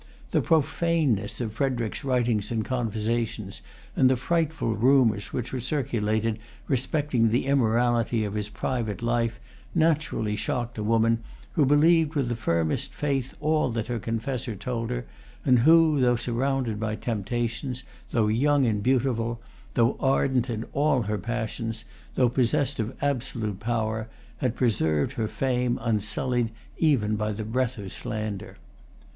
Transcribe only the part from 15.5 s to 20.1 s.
who, though surrounded by temptations, though young and beautiful, though